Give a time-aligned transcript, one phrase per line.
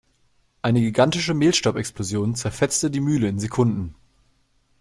[0.63, 3.93] Eine gigantische Mehlstaubexplosion zerfetzte die Mühle in Sekunden.